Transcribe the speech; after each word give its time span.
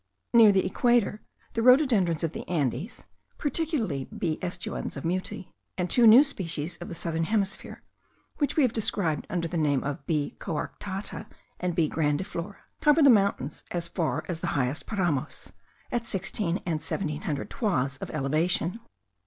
Near 0.33 0.51
the 0.51 0.65
equator 0.65 1.21
the 1.53 1.61
rhododendrons 1.61 2.23
of 2.23 2.31
the 2.31 2.43
Andes 2.49 3.05
(Particularly 3.37 4.05
B. 4.05 4.39
aestuans 4.41 4.97
of 4.97 5.05
Mutis, 5.05 5.45
and 5.77 5.91
two 5.91 6.07
new 6.07 6.23
species 6.23 6.77
of 6.77 6.87
the 6.89 6.95
southern 6.95 7.25
hemisphere, 7.25 7.83
which 8.39 8.55
we 8.55 8.63
have 8.63 8.73
described 8.73 9.27
under 9.29 9.47
the 9.47 9.57
name 9.59 9.83
of 9.83 10.03
B. 10.07 10.35
coarctata, 10.39 11.27
and 11.59 11.75
B. 11.75 11.87
grandiflora.) 11.87 12.55
cover 12.79 13.03
the 13.03 13.11
mountains 13.11 13.63
as 13.69 13.87
far 13.89 14.25
as 14.27 14.39
the 14.39 14.47
highest 14.57 14.87
paramos, 14.87 15.51
at 15.91 16.07
sixteen 16.07 16.63
and 16.65 16.81
seventeen 16.81 17.21
hundred 17.21 17.51
toises 17.51 17.99
of 17.99 18.09
elevation. 18.09 18.79